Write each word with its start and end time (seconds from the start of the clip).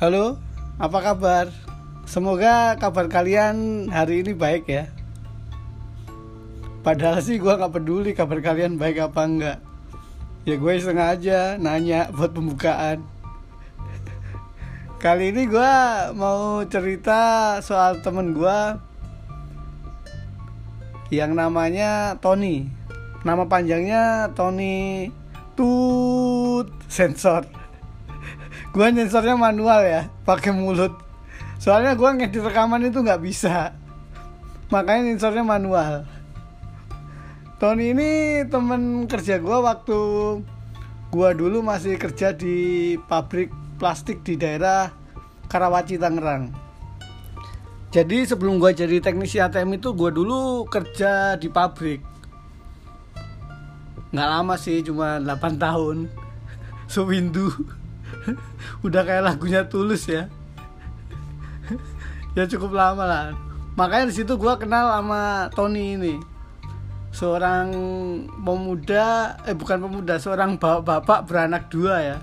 Halo, 0.00 0.40
apa 0.80 1.12
kabar? 1.12 1.52
Semoga 2.08 2.72
kabar 2.80 3.04
kalian 3.12 3.84
hari 3.92 4.24
ini 4.24 4.32
baik 4.32 4.64
ya. 4.64 4.88
Padahal 6.80 7.20
sih 7.20 7.36
gue 7.36 7.52
nggak 7.52 7.68
peduli 7.68 8.16
kabar 8.16 8.40
kalian 8.40 8.80
baik 8.80 8.96
apa 8.96 9.20
enggak. 9.28 9.58
Ya 10.48 10.56
gue 10.56 10.72
sengaja 10.80 11.60
nanya 11.60 12.08
buat 12.16 12.32
pembukaan. 12.32 13.04
Kali 14.96 15.36
ini 15.36 15.44
gue 15.44 15.74
mau 16.16 16.64
cerita 16.64 17.60
soal 17.60 18.00
temen 18.00 18.32
gue 18.32 18.80
yang 21.12 21.36
namanya 21.36 22.16
Tony. 22.24 22.72
Nama 23.20 23.44
panjangnya 23.44 24.32
Tony 24.32 25.12
Tut 25.52 26.72
Sensor. 26.88 27.59
Gue 28.70 28.86
sensornya 28.94 29.34
manual 29.34 29.82
ya, 29.82 30.02
pakai 30.22 30.54
mulut. 30.54 30.94
Soalnya 31.60 31.98
gue 31.98 32.08
ngedit 32.08 32.40
rekaman 32.40 32.86
itu 32.86 33.02
nggak 33.02 33.20
bisa, 33.20 33.74
makanya 34.72 35.12
sensornya 35.14 35.44
manual. 35.44 36.08
Tony 37.60 37.92
ini 37.92 38.40
temen 38.48 39.04
kerja 39.04 39.36
gue 39.36 39.58
waktu 39.60 39.98
gue 41.12 41.30
dulu 41.36 41.60
masih 41.60 42.00
kerja 42.00 42.32
di 42.32 42.96
pabrik 43.04 43.52
plastik 43.76 44.24
di 44.24 44.40
daerah 44.40 44.88
Karawaci 45.50 46.00
Tangerang. 46.00 46.54
Jadi 47.90 48.22
sebelum 48.22 48.62
gue 48.62 48.70
jadi 48.70 49.02
teknisi 49.02 49.42
ATM 49.42 49.82
itu 49.82 49.90
gue 49.92 50.14
dulu 50.14 50.62
kerja 50.70 51.34
di 51.34 51.50
pabrik. 51.50 52.00
Nggak 54.14 54.28
lama 54.30 54.54
sih, 54.54 54.78
cuma 54.86 55.18
8 55.18 55.58
tahun. 55.58 56.06
Sewindu. 56.92 57.50
Udah 58.86 59.02
kayak 59.02 59.26
lagunya 59.26 59.66
Tulus 59.66 60.06
ya. 60.08 60.26
ya 62.36 62.44
cukup 62.46 62.74
lama 62.74 63.04
lah. 63.04 63.24
Makanya 63.74 64.10
di 64.10 64.14
situ 64.14 64.36
gue 64.36 64.54
kenal 64.58 64.90
sama 64.90 65.48
Tony 65.54 65.96
ini. 65.98 66.14
Seorang 67.10 67.68
pemuda, 68.46 69.34
eh 69.42 69.56
bukan 69.56 69.82
pemuda, 69.82 70.22
seorang 70.22 70.54
bapak 70.60 71.26
beranak 71.26 71.66
dua 71.66 71.96
ya. 71.98 72.18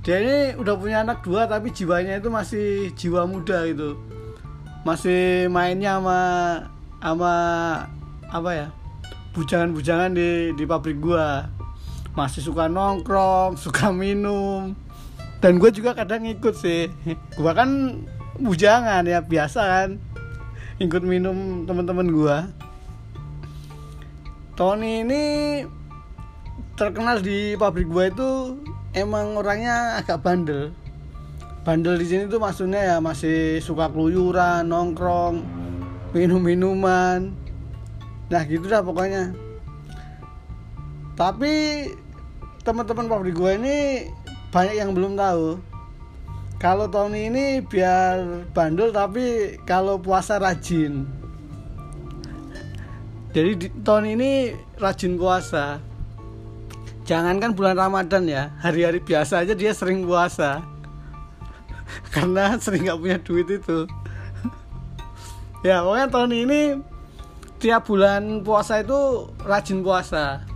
Dia 0.00 0.16
ini 0.22 0.38
udah 0.56 0.74
punya 0.78 1.02
anak 1.04 1.20
dua 1.26 1.44
tapi 1.44 1.74
jiwanya 1.74 2.22
itu 2.22 2.30
masih 2.30 2.94
jiwa 2.94 3.26
muda 3.26 3.66
gitu. 3.66 3.98
Masih 4.86 5.50
mainnya 5.52 5.98
sama 5.98 6.20
sama 7.02 7.34
apa 8.30 8.50
ya? 8.54 8.68
bujangan-bujangan 9.30 10.10
di 10.10 10.50
di 10.58 10.64
pabrik 10.66 10.98
gua 10.98 11.46
masih 12.14 12.42
suka 12.42 12.66
nongkrong 12.66 13.56
suka 13.64 13.90
minum. 13.94 14.74
Dan 15.40 15.56
gue 15.56 15.72
juga 15.72 15.96
kadang 15.96 16.28
ikut 16.28 16.52
sih. 16.52 16.92
Gua 17.40 17.56
kan 17.56 18.02
bujangan 18.36 19.08
ya 19.08 19.24
biasa 19.24 19.60
kan. 19.64 19.90
Ikut 20.76 21.00
minum 21.00 21.64
teman-teman 21.64 22.08
gua. 22.12 22.38
Tony 24.52 25.00
ini 25.00 25.22
terkenal 26.76 27.24
di 27.24 27.56
pabrik 27.56 27.88
gua 27.88 28.12
itu 28.12 28.60
emang 28.92 29.40
orangnya 29.40 29.96
agak 29.96 30.20
bandel. 30.20 30.76
Bandel 31.64 31.96
di 31.96 32.04
sini 32.08 32.28
tuh 32.28 32.40
maksudnya 32.40 32.80
ya 32.84 32.96
masih 33.00 33.64
suka 33.64 33.88
keluyuran 33.88 34.68
nongkrong 34.68 35.60
minum 36.10 36.42
minuman 36.42 37.30
nah 38.30 38.42
gitu 38.46 38.66
dah 38.66 38.82
pokoknya 38.82 39.34
tapi 41.20 41.84
teman-teman 42.64 43.04
pabrik 43.04 43.36
gue 43.36 43.52
ini 43.60 44.08
banyak 44.48 44.80
yang 44.80 44.96
belum 44.96 45.20
tahu. 45.20 45.60
Kalau 46.56 46.88
Tony 46.88 47.28
ini 47.28 47.60
biar 47.60 48.48
bandel 48.56 48.88
tapi 48.88 49.60
kalau 49.68 50.00
puasa 50.00 50.40
rajin. 50.40 51.04
Jadi 53.36 53.68
Tony 53.84 54.16
ini 54.16 54.32
rajin 54.80 55.20
puasa. 55.20 55.84
Jangankan 57.04 57.52
bulan 57.52 57.76
Ramadan 57.76 58.24
ya 58.24 58.56
hari-hari 58.56 59.04
biasa 59.04 59.44
aja 59.44 59.52
dia 59.52 59.76
sering 59.76 60.08
puasa. 60.08 60.64
Karena 62.16 62.56
sering 62.56 62.88
nggak 62.88 62.96
punya 63.00 63.18
duit 63.20 63.48
itu. 63.60 63.84
Ya 65.60 65.84
pokoknya 65.84 66.08
Tony 66.08 66.48
ini 66.48 66.60
tiap 67.60 67.84
bulan 67.84 68.40
puasa 68.40 68.80
itu 68.80 69.28
rajin 69.44 69.84
puasa 69.84 70.48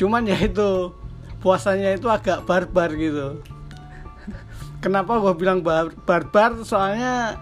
cuman 0.00 0.24
ya 0.24 0.40
itu 0.40 0.96
puasanya 1.44 1.92
itu 1.92 2.08
agak 2.08 2.48
barbar 2.48 2.88
gitu. 2.96 3.44
Kenapa 4.80 5.20
gue 5.20 5.36
bilang 5.36 5.60
bar 5.60 5.92
barbar? 6.08 6.64
Soalnya 6.64 7.36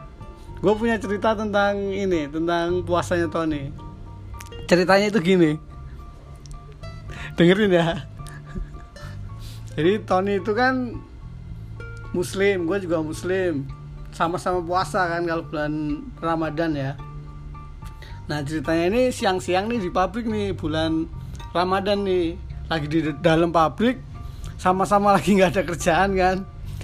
gue 0.58 0.74
punya 0.74 0.98
cerita 0.98 1.38
tentang 1.38 1.78
ini 1.94 2.26
tentang 2.26 2.82
puasanya 2.82 3.30
Tony. 3.30 3.70
Ceritanya 4.66 5.06
itu 5.06 5.22
gini. 5.22 5.54
Dengerin 7.38 7.70
ya. 7.70 8.02
Jadi 9.78 10.02
Tony 10.02 10.42
itu 10.42 10.50
kan 10.50 10.98
muslim 12.10 12.66
gue 12.66 12.78
juga 12.82 12.98
muslim. 12.98 13.70
Sama-sama 14.10 14.58
puasa 14.66 15.06
kan 15.06 15.22
kalau 15.22 15.46
bulan 15.46 16.02
Ramadan 16.18 16.74
ya. 16.74 16.98
Nah 18.26 18.42
ceritanya 18.42 18.90
ini 18.90 19.02
siang-siang 19.14 19.70
nih 19.70 19.78
di 19.78 19.90
pabrik 19.94 20.26
nih 20.26 20.58
bulan 20.58 21.06
Ramadan 21.54 22.02
nih 22.02 22.47
lagi 22.68 22.86
di 22.86 23.00
dalam 23.24 23.48
pabrik 23.48 23.96
sama-sama 24.60 25.16
lagi 25.16 25.34
nggak 25.36 25.50
ada 25.56 25.62
kerjaan 25.64 26.10
kan? 26.14 26.36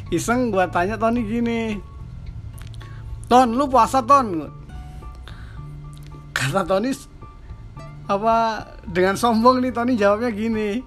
Iseng 0.08 0.48
gua 0.48 0.68
tanya 0.68 0.96
Tony 0.96 1.20
gini. 1.24 1.76
Ton 3.28 3.52
lu 3.52 3.68
puasa 3.68 4.00
Ton? 4.00 4.48
Kata 6.32 6.64
Tony 6.64 6.92
apa 8.04 8.68
dengan 8.84 9.16
sombong 9.16 9.64
nih 9.64 9.72
Tony 9.72 9.92
jawabnya 9.96 10.32
gini. 10.32 10.80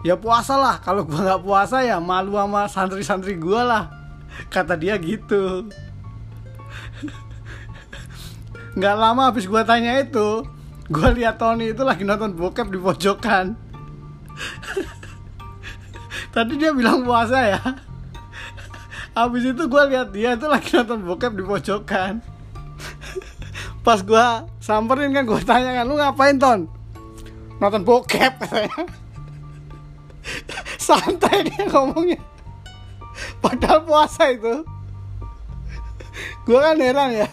Ya 0.00 0.16
puasa 0.16 0.56
lah 0.56 0.80
kalau 0.80 1.04
gua 1.04 1.20
nggak 1.24 1.42
puasa 1.44 1.84
ya 1.84 2.00
malu 2.00 2.36
sama 2.36 2.68
santri-santri 2.68 3.40
gua 3.40 3.60
lah. 3.64 3.84
Kata 4.52 4.76
dia 4.76 4.96
gitu. 5.00 5.68
Nggak 8.70 8.96
lama 8.96 9.34
habis 9.34 9.50
gue 9.50 9.62
tanya 9.66 9.98
itu 9.98 10.46
gue 10.90 11.08
lihat 11.18 11.42
Tony 11.42 11.74
itu 11.74 11.82
lagi 11.82 12.06
nonton 12.06 12.38
bokep 12.38 12.70
di 12.70 12.78
pojokan 12.78 13.58
tadi 16.30 16.58
dia 16.58 16.70
bilang 16.74 17.02
puasa 17.06 17.38
ya. 17.46 17.60
Habis 19.14 19.54
itu 19.54 19.62
gue 19.66 19.82
lihat 19.90 20.14
dia 20.14 20.38
itu 20.38 20.46
lagi 20.46 20.70
nonton 20.74 21.02
bokep 21.02 21.32
di 21.34 21.42
pojokan. 21.42 22.22
Pas 23.86 24.00
gue 24.00 24.26
samperin 24.62 25.10
kan 25.10 25.26
gue 25.26 25.40
tanya 25.42 25.82
kan 25.82 25.84
lu 25.84 25.98
ngapain 25.98 26.36
ton? 26.38 26.70
Nonton 27.58 27.82
bokep 27.82 28.38
katanya. 28.38 28.86
Santai 30.78 31.46
dia 31.50 31.66
ngomongnya. 31.68 32.22
Padahal 33.42 33.84
puasa 33.84 34.30
itu 34.30 34.64
gue 36.40 36.58
kan 36.58 36.76
heran 36.76 37.14
ya 37.14 37.28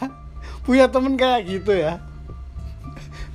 punya 0.68 0.86
temen 0.92 1.16
kayak 1.16 1.48
gitu 1.48 1.74
ya. 1.78 2.02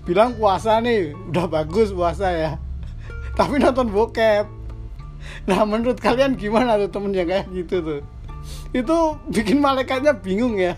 Bilang 0.02 0.34
puasa 0.34 0.82
nih 0.82 1.14
udah 1.30 1.46
bagus 1.46 1.94
puasa 1.94 2.28
ya 2.34 2.58
tapi 3.32 3.56
nonton 3.56 3.88
bokep 3.88 4.44
nah 5.48 5.62
menurut 5.66 5.98
kalian 5.98 6.38
gimana 6.38 6.78
tuh 6.78 6.90
temen 6.90 7.12
yang 7.14 7.28
kayak 7.28 7.46
gitu 7.50 7.82
tuh. 7.82 8.02
Itu 8.72 9.20
bikin 9.30 9.62
malaikatnya 9.62 10.16
bingung 10.16 10.58
ya. 10.58 10.74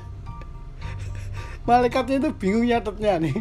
Malaikatnya 1.64 2.20
itu 2.20 2.30
bingung 2.36 2.64
nyatetnya 2.68 3.20
nih. 3.22 3.36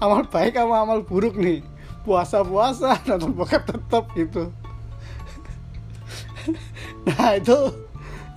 Amal 0.00 0.28
baik 0.28 0.56
sama 0.56 0.84
amal 0.84 1.04
buruk 1.04 1.36
nih. 1.36 1.60
Puasa 2.04 2.40
puasa 2.46 2.96
nonton 3.08 3.34
bokep 3.34 3.62
tetap 3.66 4.08
gitu. 4.14 4.52
Nah 7.06 7.34
itu 7.34 7.56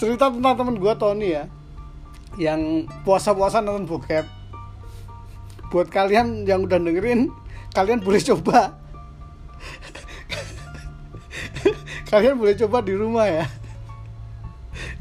cerita 0.02 0.34
tentang 0.34 0.56
temen 0.58 0.76
gue 0.80 0.94
Tony 0.98 1.38
ya 1.38 1.46
yang 2.40 2.88
puasa-puasa 3.04 3.60
nonton 3.62 3.86
bokep. 3.86 4.26
Buat 5.70 5.94
kalian 5.94 6.50
yang 6.50 6.66
udah 6.66 6.82
dengerin 6.82 7.30
kalian 7.74 8.02
boleh 8.02 8.22
coba 8.24 8.74
kalian 12.10 12.42
boleh 12.42 12.58
coba 12.58 12.82
di 12.82 12.94
rumah 12.98 13.30
ya. 13.30 13.46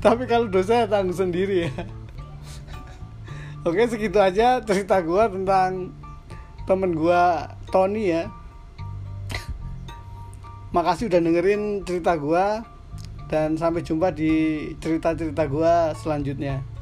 Tapi 0.05 0.28
kalau 0.28 0.46
dosa 0.46 0.84
ya 0.84 0.87
tanggung 0.87 1.16
sendiri 1.16 1.66
ya. 1.69 1.72
Oke 3.66 3.88
segitu 3.90 4.20
aja 4.22 4.62
cerita 4.62 5.02
gue 5.02 5.25
tentang 5.32 5.93
temen 6.69 6.93
gue 6.94 7.22
Tony 7.72 8.12
ya. 8.12 8.31
Makasih 10.70 11.08
udah 11.08 11.20
dengerin 11.25 11.82
cerita 11.88 12.12
gue 12.14 12.46
dan 13.28 13.56
sampai 13.56 13.84
jumpa 13.84 14.12
di 14.12 14.32
cerita-cerita 14.81 15.44
gue 15.49 15.72
selanjutnya 16.00 16.77